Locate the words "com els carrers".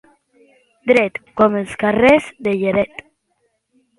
1.41-2.31